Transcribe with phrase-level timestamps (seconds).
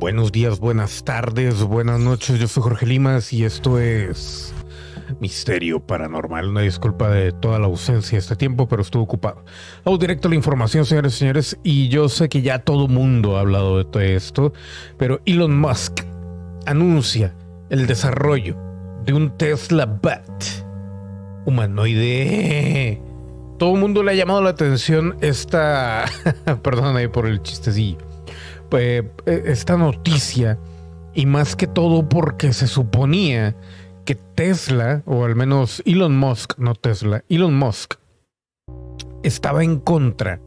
[0.00, 2.38] Buenos días, buenas tardes, buenas noches.
[2.38, 4.54] Yo soy Jorge Limas y esto es
[5.20, 6.48] Misterio Paranormal.
[6.48, 9.44] Una disculpa de toda la ausencia de este tiempo, pero estuve ocupado.
[9.84, 11.58] Vamos directo la información, señores y señores.
[11.62, 14.52] Y yo sé que ya todo mundo ha hablado de todo esto,
[14.96, 16.00] pero Elon Musk
[16.66, 17.34] anuncia
[17.70, 18.56] el desarrollo
[19.04, 20.44] de un Tesla Bat
[21.44, 23.07] humanoide.
[23.58, 26.04] Todo el mundo le ha llamado la atención esta.
[26.62, 28.08] Perdón ahí por el chistecillo
[28.76, 30.58] eh, esta noticia
[31.14, 33.56] y más que todo porque se suponía
[34.04, 37.94] que Tesla, o al menos Elon Musk, no Tesla, Elon Musk,
[39.22, 40.40] estaba en contra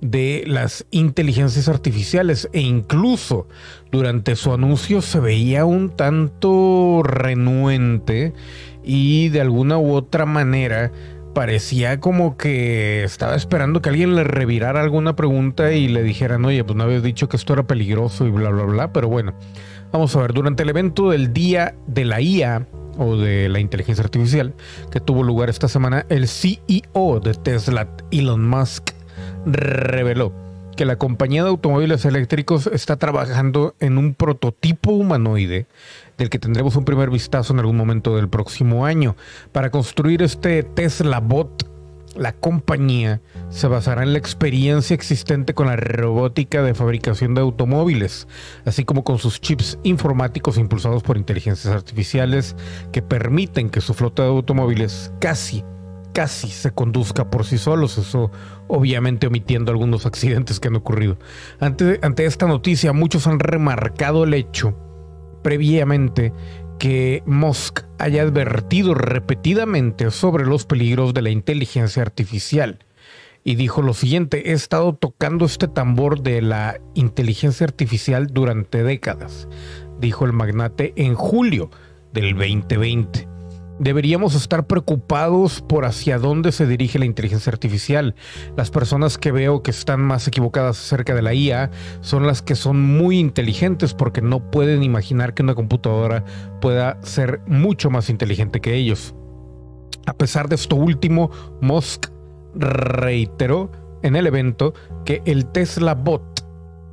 [0.00, 3.48] de las inteligencias artificiales e incluso
[3.92, 8.32] durante su anuncio se veía un tanto renuente
[8.82, 10.90] y de alguna u otra manera
[11.34, 16.64] parecía como que estaba esperando que alguien le revirara alguna pregunta y le dijeran, oye,
[16.64, 18.92] pues no habías dicho que esto era peligroso y bla, bla, bla.
[18.92, 19.34] Pero bueno,
[19.92, 22.66] vamos a ver, durante el evento del Día de la IA
[22.98, 24.54] o de la inteligencia artificial
[24.90, 28.90] que tuvo lugar esta semana, el CEO de Tesla, Elon Musk,
[29.46, 35.66] reveló que la compañía de automóviles eléctricos está trabajando en un prototipo humanoide
[36.18, 39.16] del que tendremos un primer vistazo en algún momento del próximo año.
[39.52, 41.68] Para construir este Tesla Bot,
[42.16, 48.26] la compañía se basará en la experiencia existente con la robótica de fabricación de automóviles,
[48.64, 52.56] así como con sus chips informáticos impulsados por inteligencias artificiales
[52.92, 55.64] que permiten que su flota de automóviles casi
[56.12, 58.30] casi se conduzca por sí solos, eso
[58.68, 61.18] obviamente omitiendo algunos accidentes que han ocurrido.
[61.58, 64.76] Ante, ante esta noticia, muchos han remarcado el hecho
[65.42, 66.32] previamente
[66.78, 72.84] que Musk haya advertido repetidamente sobre los peligros de la inteligencia artificial.
[73.42, 79.48] Y dijo lo siguiente, he estado tocando este tambor de la inteligencia artificial durante décadas,
[79.98, 81.70] dijo el magnate en julio
[82.12, 83.39] del 2020
[83.80, 88.14] deberíamos estar preocupados por hacia dónde se dirige la inteligencia artificial.
[88.56, 91.70] Las personas que veo que están más equivocadas acerca de la IA
[92.02, 96.24] son las que son muy inteligentes porque no pueden imaginar que una computadora
[96.60, 99.14] pueda ser mucho más inteligente que ellos.
[100.06, 101.30] A pesar de esto último,
[101.62, 102.08] Musk
[102.54, 103.70] reiteró
[104.02, 104.74] en el evento
[105.04, 106.29] que el Tesla Bot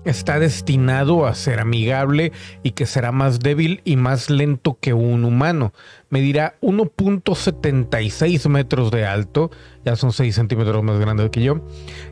[0.10, 2.32] está destinado a ser amigable
[2.64, 5.74] y que será más débil y más lento que un humano.
[6.10, 9.52] Medirá 1.76 metros de alto,
[9.84, 11.66] ya son 6 centímetros más grande que yo,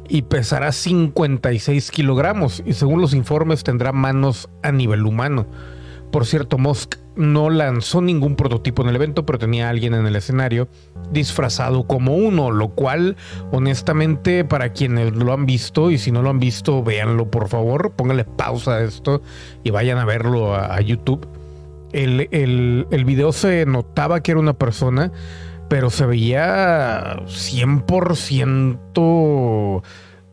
[0.09, 5.47] y pesará 56 kilogramos y según los informes tendrá manos a nivel humano.
[6.11, 10.05] Por cierto, Musk no lanzó ningún prototipo en el evento, pero tenía a alguien en
[10.05, 10.67] el escenario
[11.11, 13.15] disfrazado como uno, lo cual
[13.51, 17.91] honestamente para quienes lo han visto y si no lo han visto, véanlo por favor,
[17.91, 19.21] pónganle pausa a esto
[19.63, 21.27] y vayan a verlo a, YouTube.
[21.93, 25.11] El, el, el video se notaba que era una persona,
[25.69, 29.81] pero se veía 100%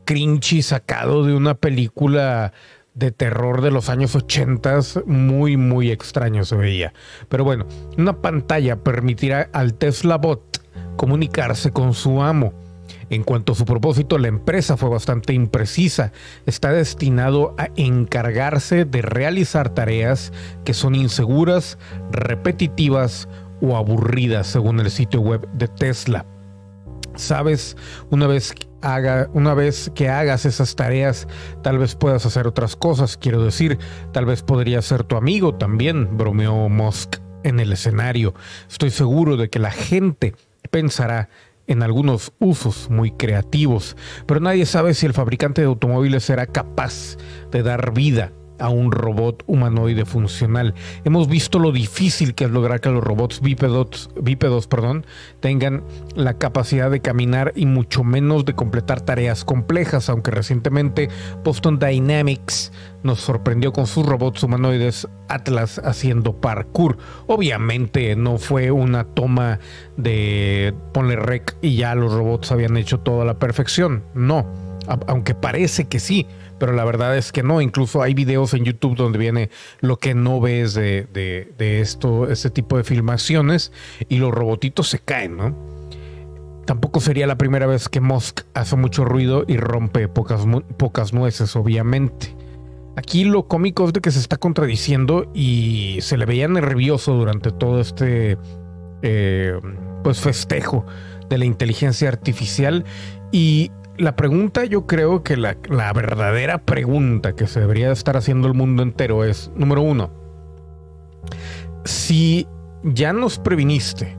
[0.04, 2.52] cringy sacado de una película
[2.94, 6.92] de terror de los años 80, muy, muy extraño se veía.
[7.28, 7.66] Pero bueno,
[7.96, 10.62] una pantalla permitirá al Tesla Bot
[10.96, 12.52] comunicarse con su amo.
[13.10, 16.12] En cuanto a su propósito, la empresa fue bastante imprecisa.
[16.46, 20.32] Está destinado a encargarse de realizar tareas
[20.64, 21.78] que son inseguras,
[22.10, 23.28] repetitivas
[23.60, 26.26] o aburridas, según el sitio web de Tesla.
[27.14, 27.76] Sabes,
[28.10, 31.28] una vez haga, una vez que hagas esas tareas,
[31.62, 33.16] tal vez puedas hacer otras cosas.
[33.16, 33.78] Quiero decir,
[34.12, 38.34] tal vez podría ser tu amigo también, bromeó Musk en el escenario.
[38.68, 40.34] Estoy seguro de que la gente
[40.70, 41.28] pensará
[41.66, 43.96] en algunos usos muy creativos,
[44.26, 47.16] pero nadie sabe si el fabricante de automóviles será capaz
[47.50, 50.74] de dar vida a un robot humanoide funcional.
[51.04, 55.04] Hemos visto lo difícil que es lograr que los robots bípedos, bípedos perdón,
[55.40, 55.82] tengan
[56.14, 61.08] la capacidad de caminar y mucho menos de completar tareas complejas, aunque recientemente
[61.42, 62.72] Boston Dynamics
[63.02, 66.98] nos sorprendió con sus robots humanoides Atlas haciendo parkour.
[67.26, 69.58] Obviamente no fue una toma
[69.96, 74.46] de ponle rec y ya los robots habían hecho toda la perfección, no,
[75.08, 76.28] aunque parece que sí
[76.62, 77.60] pero la verdad es que no.
[77.60, 79.50] Incluso hay videos en YouTube donde viene
[79.80, 83.72] lo que no ves de, esto, este tipo de filmaciones
[84.08, 85.56] y los robotitos se caen, ¿no?
[86.64, 91.56] Tampoco sería la primera vez que Musk hace mucho ruido y rompe pocas, pocas nueces,
[91.56, 92.32] obviamente.
[92.94, 97.50] Aquí lo cómico es de que se está contradiciendo y se le veía nervioso durante
[97.50, 98.38] todo este
[99.02, 99.58] eh,
[100.04, 100.86] pues festejo
[101.28, 102.84] de la inteligencia artificial
[103.32, 108.48] y la pregunta, yo creo que la, la verdadera pregunta que se debería estar haciendo
[108.48, 110.10] el mundo entero es, número uno,
[111.84, 112.46] si
[112.82, 114.18] ya nos previniste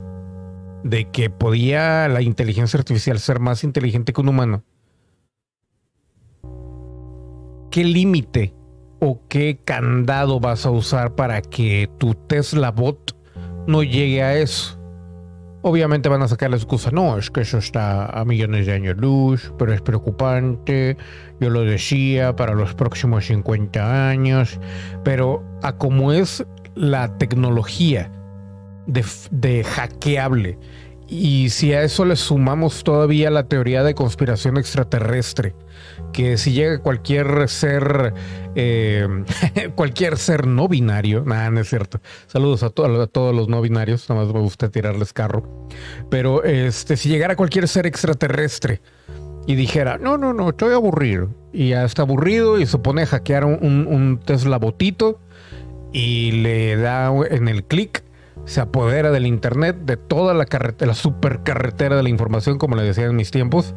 [0.84, 4.64] de que podía la inteligencia artificial ser más inteligente que un humano,
[7.70, 8.54] ¿qué límite
[9.00, 13.16] o qué candado vas a usar para que tu Tesla bot
[13.66, 14.83] no llegue a eso?
[15.66, 18.98] Obviamente van a sacar la excusa, no, es que eso está a millones de años
[18.98, 20.98] luz, pero es preocupante,
[21.40, 24.60] yo lo decía, para los próximos 50 años,
[25.04, 26.44] pero a como es
[26.74, 28.12] la tecnología
[28.86, 30.58] de, de hackeable,
[31.14, 35.54] y si a eso le sumamos todavía la teoría de conspiración extraterrestre,
[36.12, 38.12] que si llega cualquier ser,
[38.56, 39.06] eh,
[39.76, 42.00] cualquier ser no binario, nada, no es cierto.
[42.26, 45.68] Saludos a, todos los no binarios, nada más me gusta tirarles carro.
[46.10, 48.80] Pero este, si llegara cualquier ser extraterrestre
[49.46, 53.06] y dijera, no, no, no, estoy aburrido, y ya está aburrido y se pone a
[53.06, 55.20] hackear un, un Tesla botito
[55.92, 58.02] y le da en el clic
[58.44, 62.82] se apodera del internet, de toda la carretera, la supercarretera de la información, como le
[62.82, 63.74] decía en mis tiempos,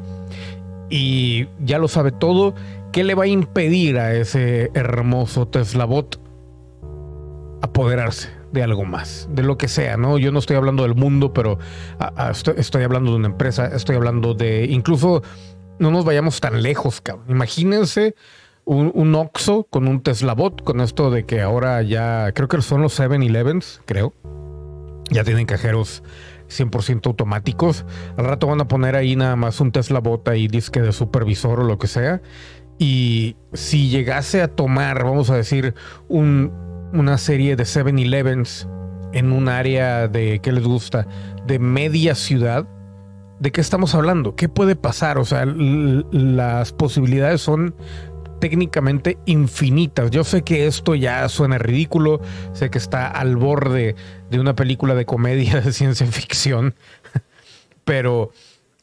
[0.89, 2.53] y ya lo sabe todo,
[2.91, 6.19] ¿qué le va a impedir a ese hermoso Tesla bot
[7.61, 10.17] apoderarse de algo más, de lo que sea, ¿no?
[10.17, 11.59] Yo no estoy hablando del mundo, pero
[12.29, 15.21] estoy, hablando de una empresa, estoy hablando de, incluso,
[15.79, 17.25] no nos vayamos tan lejos, cabrón.
[17.29, 18.15] Imagínense
[18.63, 22.61] un, un Oxxo con un Tesla bot, con esto de que ahora ya, creo que
[22.61, 24.13] son los 7-Elevens, creo.
[25.09, 26.03] Ya tienen cajeros
[26.49, 27.85] 100% automáticos.
[28.17, 31.59] Al rato van a poner ahí nada más un Tesla Bot y disque de supervisor
[31.61, 32.21] o lo que sea.
[32.79, 35.73] Y si llegase a tomar, vamos a decir,
[36.07, 36.51] un,
[36.93, 38.67] una serie de 7-Elevens
[39.13, 41.07] en un área de, ¿qué les gusta?
[41.45, 42.67] De media ciudad.
[43.39, 44.35] ¿De qué estamos hablando?
[44.35, 45.19] ¿Qué puede pasar?
[45.19, 47.75] O sea, las posibilidades son
[48.39, 50.11] técnicamente infinitas.
[50.11, 52.21] Yo sé que esto ya suena ridículo,
[52.53, 53.95] sé que está al borde
[54.29, 56.75] de una película de comedia de ciencia ficción,
[57.85, 58.31] pero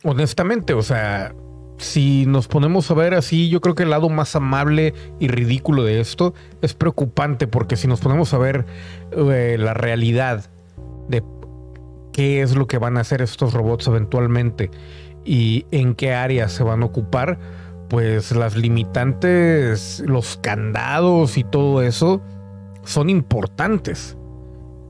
[0.03, 1.35] honestamente, o sea,
[1.79, 5.85] si nos ponemos a ver así, yo creo que el lado más amable y ridículo
[5.85, 8.65] de esto es preocupante porque si nos ponemos a ver
[9.13, 10.51] eh, la realidad
[11.09, 11.23] de
[12.13, 14.71] qué es lo que van a hacer estos robots eventualmente
[15.25, 17.39] y en qué áreas se van a ocupar,
[17.95, 22.21] pues las limitantes, los candados y todo eso
[22.83, 24.19] son importantes.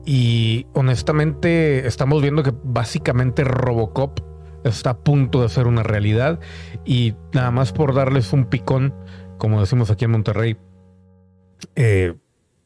[0.07, 4.21] Y honestamente estamos viendo que básicamente Robocop
[4.63, 6.39] está a punto de ser una realidad.
[6.83, 8.91] Y nada más por darles un picón,
[9.37, 10.57] como decimos aquí en Monterrey,
[11.75, 12.15] eh,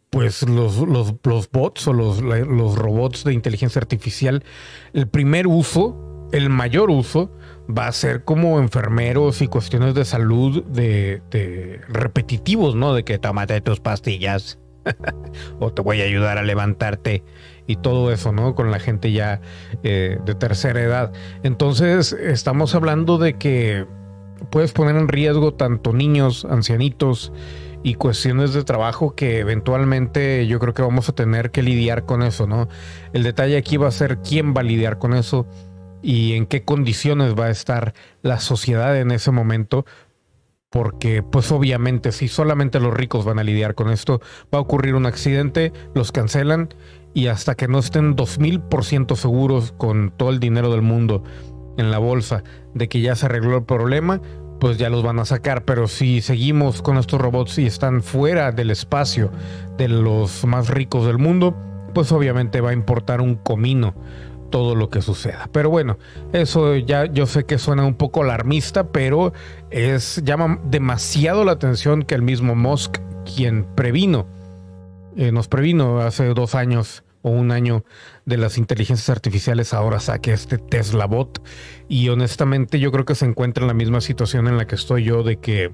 [0.09, 4.45] pues los, los, bots o los, los robots de inteligencia artificial,
[4.93, 7.31] el primer uso, el mayor uso,
[7.69, 12.93] va a ser como enfermeros y cuestiones de salud de, repetitivos, ¿no?
[12.93, 14.59] De que tómate tus pastillas
[15.59, 17.23] o te voy a ayudar a levantarte
[17.67, 18.55] y todo eso, ¿no?
[18.55, 19.41] Con la gente ya
[19.83, 21.13] eh, de tercera edad.
[21.43, 23.85] Entonces, estamos hablando de que
[24.49, 27.31] puedes poner en riesgo tanto niños, ancianitos
[27.83, 32.23] y cuestiones de trabajo que eventualmente yo creo que vamos a tener que lidiar con
[32.23, 32.67] eso, ¿no?
[33.13, 35.45] El detalle aquí va a ser quién va a lidiar con eso
[36.01, 39.85] y en qué condiciones va a estar la sociedad en ese momento,
[40.69, 44.21] porque pues obviamente si solamente los ricos van a lidiar con esto,
[44.53, 46.69] va a ocurrir un accidente, los cancelan
[47.13, 51.23] y hasta que no estén 2000% seguros con todo el dinero del mundo
[51.77, 54.21] en la bolsa de que ya se arregló el problema,
[54.59, 55.65] pues ya los van a sacar.
[55.65, 59.31] Pero si seguimos con estos robots y están fuera del espacio
[59.77, 61.55] de los más ricos del mundo,
[61.93, 63.95] pues obviamente va a importar un comino
[64.49, 65.49] todo lo que suceda.
[65.51, 65.97] Pero bueno,
[66.33, 69.33] eso ya yo sé que suena un poco alarmista, pero
[69.71, 72.97] es llama demasiado la atención que el mismo Musk,
[73.35, 74.27] quien previno,
[75.15, 77.83] eh, nos previno hace dos años o un año
[78.25, 81.41] de las inteligencias artificiales, ahora saque este Tesla Bot.
[81.87, 85.03] Y honestamente yo creo que se encuentra en la misma situación en la que estoy
[85.03, 85.71] yo de que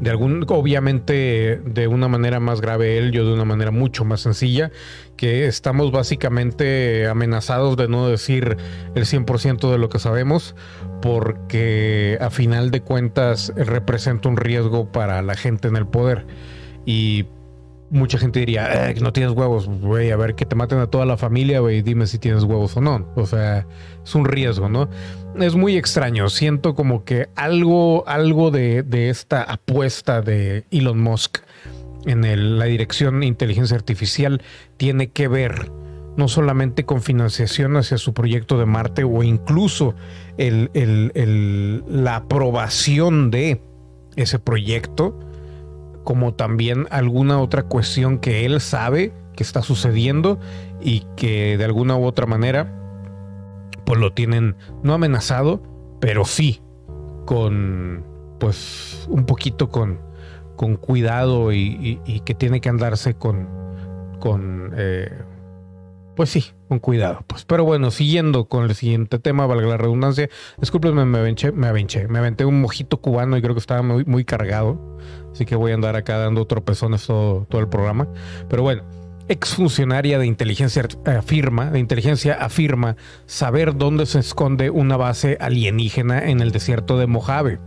[0.00, 4.20] de algún, obviamente de una manera más grave él, yo de una manera mucho más
[4.20, 4.70] sencilla,
[5.16, 8.56] que estamos básicamente amenazados de no decir
[8.94, 10.54] el 100% de lo que sabemos,
[11.02, 16.26] porque a final de cuentas representa un riesgo para la gente en el poder.
[16.84, 17.26] Y
[17.90, 21.06] mucha gente diría, eh, no tienes huevos, güey, a ver que te maten a toda
[21.06, 23.12] la familia, güey, dime si tienes huevos o no.
[23.14, 23.66] O sea,
[24.04, 24.88] es un riesgo, ¿no?
[25.38, 31.38] Es muy extraño, siento como que algo, algo de, esta apuesta de Elon Musk
[32.06, 34.42] en la dirección de inteligencia artificial
[34.76, 35.70] tiene que ver
[36.16, 39.94] no solamente con financiación hacia su proyecto de Marte o incluso
[40.38, 43.60] la aprobación de
[44.16, 45.18] ese proyecto,
[46.06, 50.38] como también alguna otra cuestión que él sabe que está sucediendo
[50.80, 52.72] y que de alguna u otra manera
[53.84, 55.60] pues lo tienen no amenazado,
[56.00, 56.62] pero sí
[57.24, 58.04] con
[58.38, 59.98] pues un poquito con,
[60.54, 63.48] con cuidado y, que tiene que andarse con
[64.20, 65.10] con eh,
[66.14, 67.24] pues sí, con cuidado.
[67.26, 70.28] Pues, pero bueno, siguiendo con el siguiente tema, valga la redundancia.
[70.58, 74.04] Discúlpenme, me avenché, me avenché, me aventé un mojito cubano y creo que estaba muy,
[74.04, 74.98] muy cargado.
[75.32, 78.08] Así que voy a andar acá dando tropezones todo, todo el programa.
[78.48, 78.84] Pero bueno,
[79.28, 82.96] exfuncionaria de inteligencia afirma, de inteligencia afirma
[83.26, 87.58] saber dónde se esconde una base alienígena en el desierto de Mojave.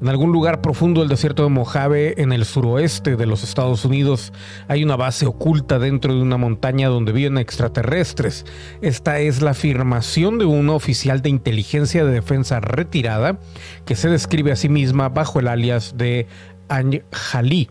[0.00, 4.32] En algún lugar profundo del desierto de Mojave, en el suroeste de los Estados Unidos,
[4.68, 8.46] hay una base oculta dentro de una montaña donde viven extraterrestres.
[8.82, 13.38] Esta es la afirmación de una oficial de inteligencia de defensa retirada
[13.84, 16.26] que se describe a sí misma bajo el alias de
[16.68, 17.70] Anjali.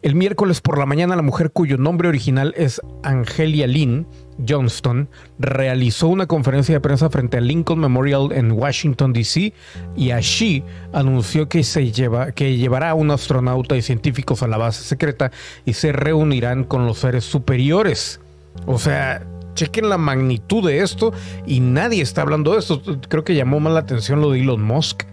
[0.00, 4.06] El miércoles por la mañana, la mujer cuyo nombre original es Angelia Lynn
[4.46, 9.52] Johnston realizó una conferencia de prensa frente al Lincoln Memorial en Washington, D.C.
[9.96, 14.56] y allí anunció que, se lleva, que llevará a un astronauta y científicos a la
[14.56, 15.30] base secreta
[15.64, 18.20] y se reunirán con los seres superiores.
[18.66, 21.12] O sea, chequen la magnitud de esto
[21.46, 22.82] y nadie está hablando de esto.
[23.08, 25.04] Creo que llamó más la atención lo de Elon Musk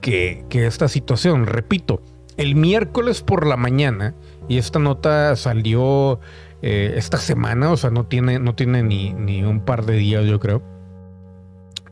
[0.00, 1.46] que, que esta situación.
[1.46, 2.02] Repito,
[2.36, 4.14] el miércoles por la mañana,
[4.48, 6.20] y esta nota salió
[6.62, 10.24] eh, esta semana, o sea, no tiene, no tiene ni, ni un par de días,
[10.26, 10.62] yo creo.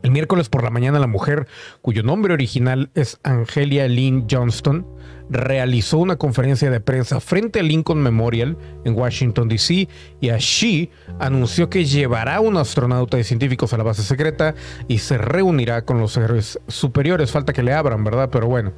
[0.02, 1.48] El miércoles por la mañana, la mujer,
[1.82, 4.86] cuyo nombre original es Angelia Lynn Johnston,
[5.28, 9.88] realizó una conferencia de prensa frente al Lincoln Memorial en Washington, D.C.
[10.20, 14.54] y allí anunció que llevará a un astronauta y científicos a la base secreta
[14.86, 17.32] y se reunirá con los héroes superiores.
[17.32, 18.30] Falta que le abran, ¿verdad?
[18.30, 18.72] Pero bueno.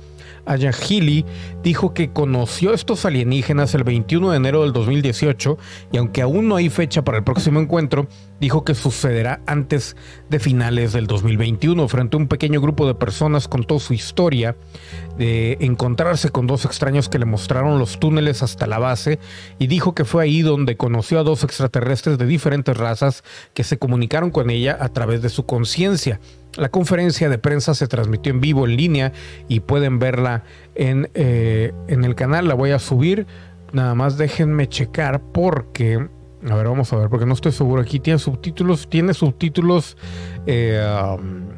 [0.46, 1.24] Ayahili
[1.62, 5.58] dijo que conoció estos alienígenas el 21 de enero del 2018
[5.92, 8.08] y aunque aún no hay fecha para el próximo encuentro,
[8.40, 9.96] dijo que sucederá antes
[10.28, 11.86] de finales del 2021.
[11.88, 14.56] Frente a un pequeño grupo de personas contó su historia
[15.18, 19.18] de encontrarse con dos extraños que le mostraron los túneles hasta la base
[19.58, 23.78] y dijo que fue ahí donde conoció a dos extraterrestres de diferentes razas que se
[23.78, 26.20] comunicaron con ella a través de su conciencia.
[26.56, 29.12] La conferencia de prensa se transmitió en vivo en línea
[29.48, 30.44] y pueden verla
[30.74, 32.48] en, eh, en el canal.
[32.48, 33.26] La voy a subir.
[33.72, 36.08] Nada más déjenme checar porque...
[36.48, 37.82] A ver, vamos a ver, porque no estoy seguro.
[37.82, 39.96] Aquí tiene subtítulos, tiene subtítulos
[40.46, 40.82] eh,
[41.18, 41.48] um,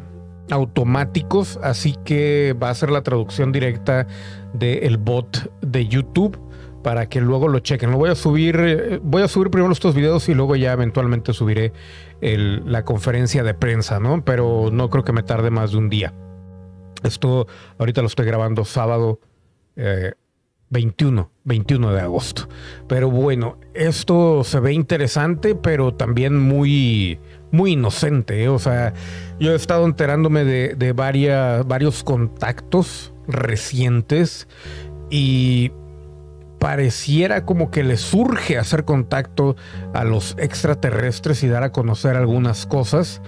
[0.51, 4.07] automáticos, así que va a ser la traducción directa
[4.53, 6.39] del bot de YouTube
[6.83, 7.93] para que luego lo chequen.
[7.93, 11.33] Lo voy a subir, eh, voy a subir primero estos videos y luego ya eventualmente
[11.33, 11.73] subiré
[12.21, 14.25] la conferencia de prensa, ¿no?
[14.25, 16.13] Pero no creo que me tarde más de un día.
[17.03, 17.47] Esto
[17.79, 19.21] ahorita lo estoy grabando sábado
[20.71, 22.49] 21, eh, 21 de agosto.
[22.89, 27.19] Pero bueno, esto se ve interesante, pero también muy,
[27.51, 28.43] muy inocente.
[28.43, 28.49] ¿eh?
[28.49, 28.95] O sea,
[29.39, 34.49] yo he estado enterándome de, de varios contactos recientes
[35.11, 35.73] y
[36.59, 39.57] pareciera como que le surge hacer contacto
[39.95, 43.21] a los extraterrestres y dar a conocer algunas cosas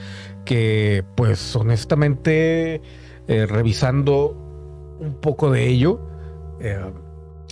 [0.45, 2.81] que pues honestamente
[3.27, 4.37] eh, revisando
[5.01, 6.01] un poco de ello
[6.61, 6.79] eh,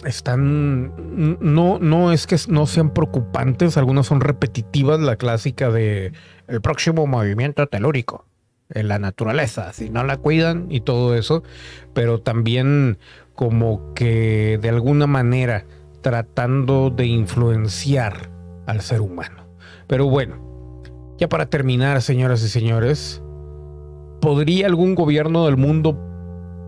[0.04, 0.92] están
[1.40, 6.12] no no es que no sean preocupantes algunas son repetitivas la clásica de
[6.48, 8.26] el próximo movimiento telúrico
[8.70, 11.42] en la naturaleza si no la cuidan y todo eso
[11.94, 12.98] pero también
[13.34, 15.64] como que de alguna manera
[16.02, 18.30] tratando de influenciar
[18.66, 19.46] al ser humano.
[19.86, 20.82] Pero bueno,
[21.18, 23.22] ya para terminar, señoras y señores,
[24.20, 25.98] ¿podría algún gobierno del mundo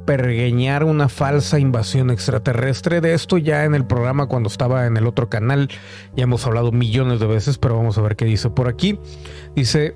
[0.04, 3.00] pergueñar una falsa invasión extraterrestre?
[3.00, 5.68] De esto ya en el programa cuando estaba en el otro canal,
[6.16, 8.98] ya hemos hablado millones de veces, pero vamos a ver qué dice por aquí.
[9.54, 9.94] Dice,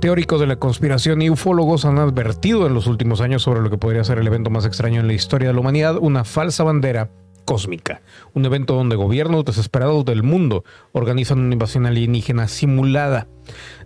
[0.00, 3.78] Teóricos de la conspiración y ufólogos han advertido en los últimos años sobre lo que
[3.78, 7.10] podría ser el evento más extraño en la historia de la humanidad, una falsa bandera
[7.48, 8.02] cósmica,
[8.34, 13.26] un evento donde gobiernos desesperados del mundo organizan una invasión alienígena simulada.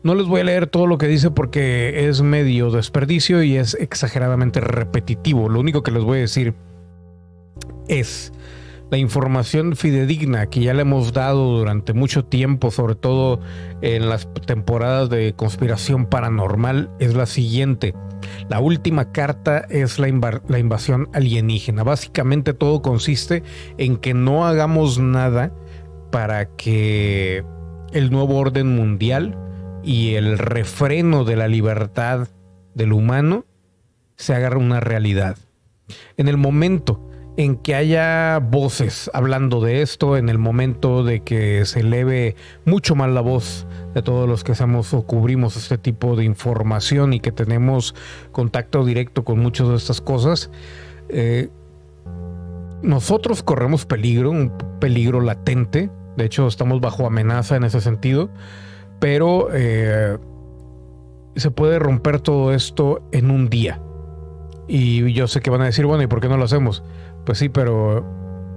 [0.02, 3.74] No les voy a leer todo lo que dice porque es medio desperdicio y es
[3.74, 5.48] exageradamente repetitivo.
[5.48, 6.54] Lo único que les voy a decir
[7.86, 8.32] es
[8.92, 13.40] la información fidedigna que ya le hemos dado durante mucho tiempo, sobre todo
[13.80, 17.94] en las temporadas de conspiración paranormal, es la siguiente.
[18.50, 20.08] La última carta es la,
[20.46, 21.84] la, invasión alienígena.
[21.84, 23.42] Básicamente todo consiste
[23.78, 25.54] en que no hagamos nada
[26.10, 27.46] para que
[27.94, 29.38] el nuevo orden mundial
[29.82, 32.28] y el refreno de la libertad
[32.74, 33.46] del humano
[34.16, 35.38] se haga una realidad.
[36.18, 41.64] En el momento en que haya voces hablando de esto, en el momento de que
[41.64, 46.16] se eleve mucho más la voz de todos los que hacemos o cubrimos este tipo
[46.16, 47.94] de información y que tenemos
[48.32, 50.50] contacto directo con muchas de estas cosas,
[51.08, 51.48] eh,
[52.82, 55.90] nosotros corremos peligro, un peligro latente.
[56.16, 58.28] De hecho, estamos bajo amenaza en ese sentido.
[58.98, 60.18] Pero eh,
[61.36, 63.80] se puede romper todo esto en un día.
[64.68, 66.82] Y yo sé que van a decir, bueno, ¿y por qué no lo hacemos?
[67.24, 68.04] Pues sí, pero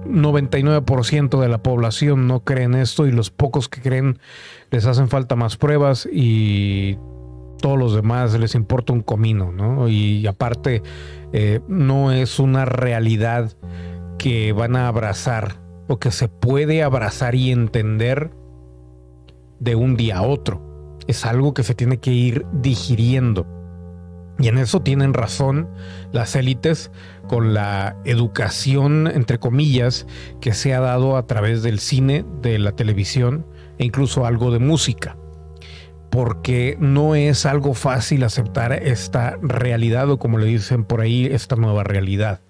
[0.06, 4.18] 99% de la población no creen esto y los pocos que creen
[4.70, 6.98] les hacen falta más pruebas y
[7.60, 9.88] todos los demás les importa un comino, ¿no?
[9.88, 10.82] Y aparte,
[11.32, 13.52] eh, no es una realidad
[14.18, 15.56] que van a abrazar
[15.88, 18.30] o que se puede abrazar y entender
[19.60, 20.98] de un día a otro.
[21.06, 23.46] Es algo que se tiene que ir digiriendo.
[24.38, 25.68] Y en eso tienen razón
[26.12, 26.90] las élites
[27.26, 30.06] con la educación, entre comillas,
[30.40, 33.46] que se ha dado a través del cine, de la televisión
[33.78, 35.16] e incluso algo de música.
[36.10, 41.56] Porque no es algo fácil aceptar esta realidad o como le dicen por ahí, esta
[41.56, 42.40] nueva realidad.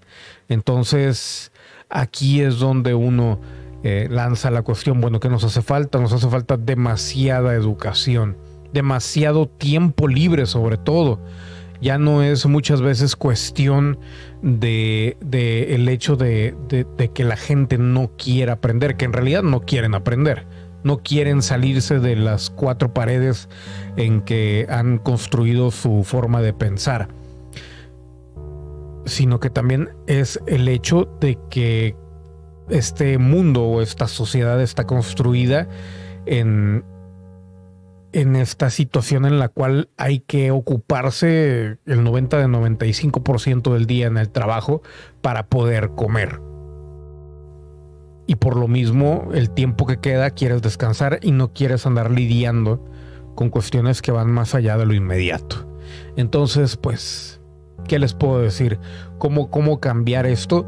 [0.48, 1.52] Entonces,
[1.88, 3.40] aquí es donde uno
[3.84, 6.00] eh, lanza la cuestión, bueno, ¿qué nos hace falta?
[6.00, 8.36] Nos hace falta demasiada educación,
[8.72, 11.20] demasiado tiempo libre sobre todo
[11.80, 13.98] ya no es muchas veces cuestión
[14.42, 15.16] de,
[15.70, 16.54] el hecho de,
[17.14, 20.46] que la gente no quiera aprender, que en realidad no quieren aprender,
[20.84, 23.48] no quieren salirse de las cuatro paredes
[23.96, 27.08] en que han construido su forma de pensar,
[29.04, 31.96] sino que también es el hecho de que
[32.68, 35.68] este mundo o esta sociedad está construida
[36.26, 36.84] en,
[38.16, 44.06] en esta situación en la cual hay que ocuparse el 90 de 95% del día
[44.06, 44.80] en el trabajo
[45.20, 46.40] para poder comer.
[48.26, 52.82] Y por lo mismo, el tiempo que queda quieres descansar y no quieres andar lidiando
[53.34, 55.68] con cuestiones que van más allá de lo inmediato.
[56.16, 57.42] Entonces, pues,
[57.86, 58.78] ¿qué les puedo decir?
[59.18, 60.66] ¿Cómo, cómo cambiar esto?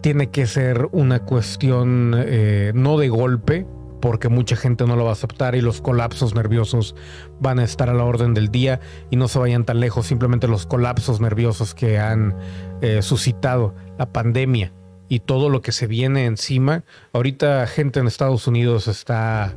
[0.00, 3.68] Tiene que ser una cuestión eh, no de golpe,
[4.00, 6.94] porque mucha gente no lo va a aceptar y los colapsos nerviosos
[7.40, 10.48] van a estar a la orden del día y no se vayan tan lejos, simplemente
[10.48, 12.34] los colapsos nerviosos que han
[12.80, 14.72] eh, suscitado la pandemia
[15.08, 16.84] y todo lo que se viene encima.
[17.12, 19.54] Ahorita gente en Estados Unidos está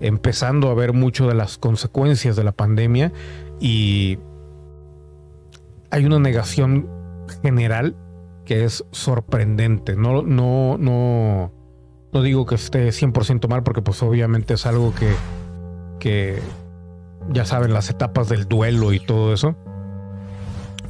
[0.00, 3.12] empezando a ver mucho de las consecuencias de la pandemia
[3.60, 4.18] y
[5.90, 6.88] hay una negación
[7.42, 7.96] general
[8.44, 9.96] que es sorprendente.
[9.96, 11.52] No, no, no
[12.12, 15.12] no digo que esté 100% mal porque pues obviamente es algo que,
[15.98, 16.40] que
[17.30, 19.56] ya saben las etapas del duelo y todo eso.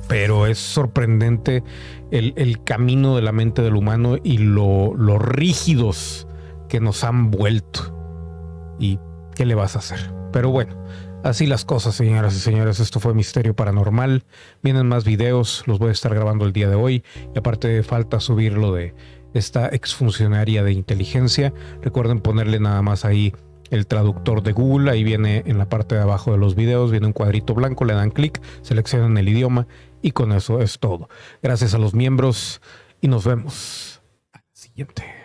[0.09, 1.63] Pero es sorprendente
[2.11, 6.27] el, camino de la mente del humano y lo, lo rígidos
[6.69, 8.77] que nos han vuelto.
[8.81, 8.99] ¿Y
[9.37, 10.13] qué le vas a hacer?
[10.33, 10.81] Pero bueno,
[11.23, 12.81] Así las cosas, señoras y señores.
[12.81, 14.25] Esto fue Misterio Paranormal.
[14.63, 17.05] Vienen más videos, los voy a estar grabando el día de hoy.
[17.35, 18.95] Y aparte falta subirlo de
[19.35, 21.53] esta exfuncionaria de inteligencia.
[21.83, 23.33] Recuerden ponerle nada más ahí
[23.71, 27.07] el traductor de Google, ahí viene en la parte de abajo de los videos, viene
[27.07, 29.67] un cuadrito blanco, le dan clic, seleccionan el idioma
[30.03, 31.09] y con eso es todo.
[31.43, 32.61] Gracias a los miembros
[33.01, 35.20] y nos vemos al siguiente.